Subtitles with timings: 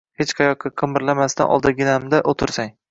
[0.21, 2.79] Hech qayoqqa qimirlamasdan oldiginamda o‘tirsang.